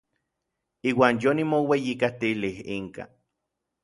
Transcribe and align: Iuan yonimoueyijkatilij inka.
Iuan 0.91 1.15
yonimoueyijkatilij 1.25 2.55
inka. 2.77 3.03